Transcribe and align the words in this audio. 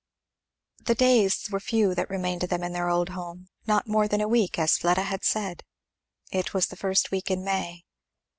The 0.85 0.95
days 0.95 1.47
were 1.51 1.59
few 1.59 1.93
that 1.93 2.09
remained 2.09 2.41
to 2.41 2.47
them 2.47 2.63
in 2.63 2.71
their 2.73 2.89
old 2.89 3.09
home; 3.09 3.49
not 3.67 3.85
more 3.87 4.07
than 4.07 4.19
a 4.19 4.27
week, 4.27 4.57
as 4.57 4.75
Fleda 4.79 5.03
had 5.03 5.23
said. 5.23 5.63
It 6.31 6.55
was 6.55 6.65
the 6.69 6.75
first 6.75 7.11
week 7.11 7.29
in 7.29 7.43
May. 7.43 7.83